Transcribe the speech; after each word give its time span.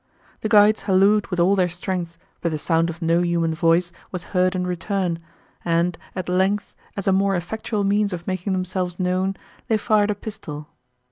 The 0.39 0.49
guides 0.49 0.81
hallooed 0.85 1.27
with 1.27 1.39
all 1.39 1.55
their 1.55 1.69
strength, 1.69 2.17
but 2.41 2.51
the 2.51 2.57
sound 2.57 2.89
of 2.89 3.03
no 3.03 3.21
human 3.21 3.53
voice 3.53 3.91
was 4.11 4.23
heard 4.33 4.55
in 4.55 4.65
return, 4.65 5.19
and, 5.63 5.95
at 6.15 6.27
length, 6.27 6.73
as 6.97 7.07
a 7.07 7.11
more 7.11 7.35
effectual 7.35 7.83
means 7.83 8.11
of 8.11 8.25
making 8.25 8.51
themselves 8.53 8.99
known, 8.99 9.35
they 9.67 9.77
fired 9.77 10.09
a 10.09 10.15
pistol. 10.15 10.69